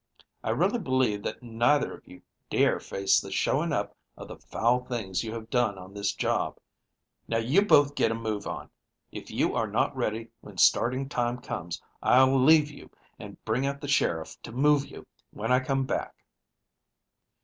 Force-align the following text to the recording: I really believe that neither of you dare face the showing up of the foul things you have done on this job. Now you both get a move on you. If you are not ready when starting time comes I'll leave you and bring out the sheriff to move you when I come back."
I 0.43 0.49
really 0.49 0.79
believe 0.79 1.21
that 1.21 1.43
neither 1.43 1.93
of 1.93 2.07
you 2.07 2.23
dare 2.49 2.79
face 2.79 3.19
the 3.21 3.29
showing 3.31 3.71
up 3.71 3.95
of 4.17 4.29
the 4.29 4.37
foul 4.39 4.83
things 4.83 5.23
you 5.23 5.31
have 5.35 5.51
done 5.51 5.77
on 5.77 5.93
this 5.93 6.11
job. 6.15 6.57
Now 7.27 7.37
you 7.37 7.61
both 7.63 7.93
get 7.93 8.09
a 8.09 8.15
move 8.15 8.47
on 8.47 8.71
you. 9.11 9.21
If 9.21 9.29
you 9.29 9.53
are 9.55 9.67
not 9.67 9.95
ready 9.95 10.31
when 10.41 10.57
starting 10.57 11.07
time 11.07 11.37
comes 11.37 11.79
I'll 12.01 12.35
leave 12.43 12.71
you 12.71 12.89
and 13.19 13.37
bring 13.45 13.67
out 13.67 13.79
the 13.79 13.87
sheriff 13.87 14.41
to 14.41 14.51
move 14.51 14.87
you 14.87 15.05
when 15.29 15.51
I 15.51 15.59
come 15.59 15.85
back." 15.85 16.15